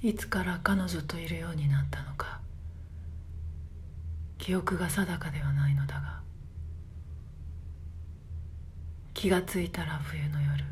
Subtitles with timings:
[0.00, 2.38] いつから彼女といるようになったのか。
[4.38, 6.20] 記憶が定かではないのだが。
[9.12, 10.64] 気がついたら冬の夜。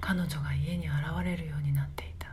[0.00, 2.28] 彼女が家に現れるようになっていた。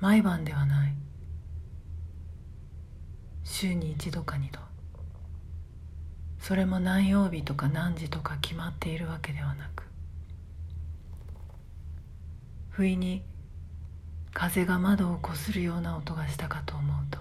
[0.00, 0.94] 毎晩ではない。
[3.42, 4.60] 週に一度か二度。
[6.38, 9.89] それも何曜日とか何時とか決まっているわけではなく
[12.80, 13.22] 不意に
[14.32, 17.18] 風が窓をこするような音がしたかと思うと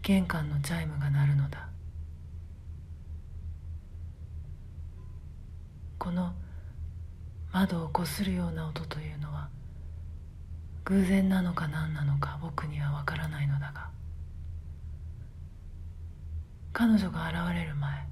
[0.00, 1.68] 玄関のチャイムが鳴るのだ。
[5.98, 6.32] この
[7.52, 9.50] 窓をこするような音というのは
[10.86, 13.90] 偶然なのか何なのか僕には分からないのだが
[16.72, 18.06] 彼女が現れる前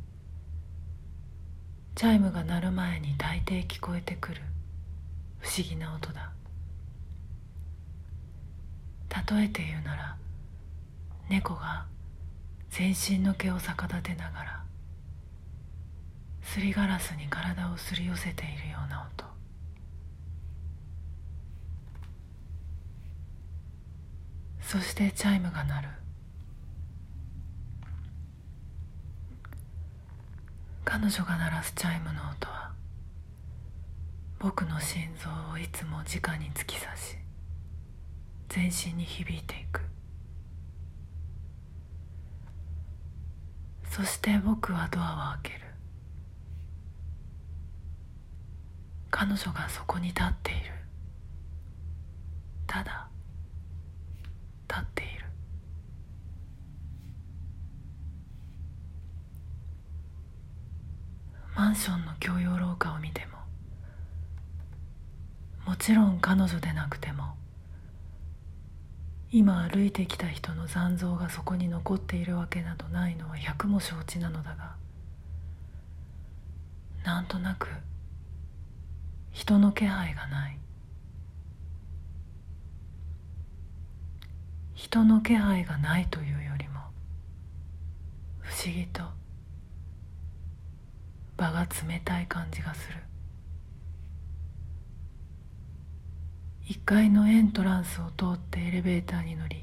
[1.95, 4.43] チャイムが鳴る前に大抵聞こえてくる
[5.41, 6.33] 不思議な音だ。
[9.31, 10.17] 例えて言うなら
[11.29, 11.87] 猫が
[12.71, 14.63] 全身の毛を逆立てながら
[16.43, 19.25] すりガラスに体をすり寄せているような音。
[24.63, 25.89] そしてチャイムが鳴る。
[30.85, 32.68] 彼女が鳴らすチャイムの音は
[34.39, 37.17] 僕の心臓をいつも直に突き刺し
[38.49, 39.81] 全身に響いていく。
[43.91, 45.61] そして僕はドアを開ける。
[49.11, 50.61] 彼女がそこに立っている。
[52.67, 53.09] ただ
[54.69, 55.25] 立っている。
[61.57, 63.39] マンションの共用廊下を見ても
[65.69, 67.35] もちろん彼女でなくても
[69.31, 74.77] 今歩いてきた人の残像がそこに残っているわけなどないのは百も承知なのだが
[77.05, 77.69] なんとなく
[79.31, 80.59] 人の気配がない。
[84.75, 86.81] 人の気配がないというよりも
[88.41, 89.03] 不思議と
[91.37, 93.09] 場が冷たい感じがする。
[96.69, 99.57] 1階のエントランスを通ってエレベーターに乗り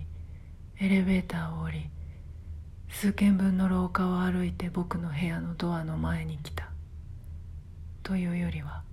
[0.79, 1.89] エレベーターを降り
[2.89, 6.71] 数軒分の廊下を歩いて僕の部屋のドアの前に来た。
[8.01, 8.83] というよりは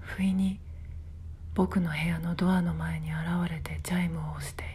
[0.00, 0.60] 不意に
[1.54, 4.72] 僕の部屋のドアの前に現れてチャイムを押している。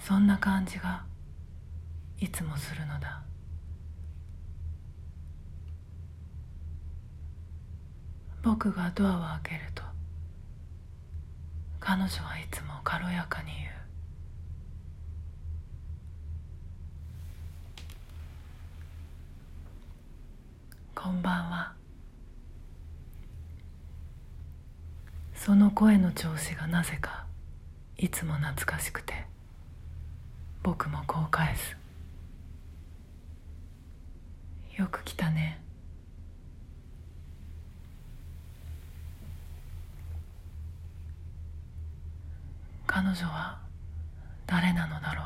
[0.00, 1.04] そんな感じが
[2.18, 3.22] いつもするのだ。
[8.48, 9.82] 僕がドアを開けると
[11.80, 13.68] 彼女はいつも軽やかに言う。
[20.94, 21.74] こんばんは。
[25.34, 27.26] その声の調子がなぜか
[27.98, 29.26] いつも懐かしくて
[30.62, 31.76] 僕もこう返す
[34.74, 35.60] よく来たね
[43.00, 43.60] 彼女は
[44.44, 45.22] 誰なのだろ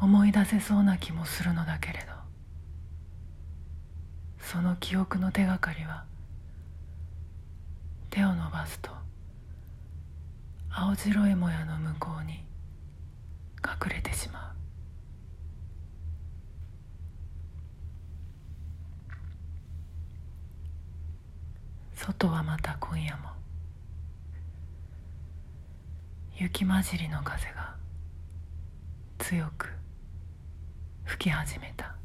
[0.00, 0.04] う。
[0.04, 2.12] 思い出せそうな気もするのだけれど
[4.38, 6.04] その記憶の手がかりは
[8.08, 8.92] 手を伸ばすと
[10.70, 12.34] 青白いもやの向こうに
[13.64, 14.54] 隠れてしま
[21.96, 21.96] う。
[21.96, 23.37] 外はまた今夜も。
[26.40, 27.74] 雪混じりの風が
[29.18, 29.70] 強く
[31.02, 31.97] 吹き始めた。